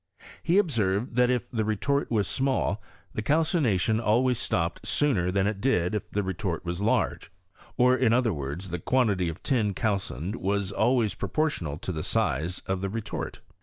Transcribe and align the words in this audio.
He 0.41 0.57
observed, 0.57 1.15
that 1.15 1.29
if 1.29 1.47
the 1.51 1.63
re 1.63 1.75
tort 1.75 2.09
was 2.09 2.27
small, 2.27 2.81
the 3.13 3.21
calcination 3.21 3.99
always 3.99 4.39
stopped 4.39 4.87
sooner 4.87 5.29
than 5.31 5.45
it 5.45 5.61
did 5.61 5.93
if 5.93 6.09
the 6.09 6.23
retort 6.23 6.65
was 6.65 6.79
lai^. 6.79 7.29
Or, 7.77 7.95
in 7.95 8.11
otiier 8.11 8.33
words, 8.33 8.69
the 8.69 8.79
quantity 8.79 9.29
of 9.29 9.43
tin 9.43 9.75
calcined 9.75 10.37
was 10.37 10.71
always 10.71 11.13
pro 11.13 11.29
portional 11.29 11.79
to 11.81 11.91
the 11.91 12.01
size 12.01 12.63
of 12.65 12.81
the 12.81 12.89
retort. 12.89 13.41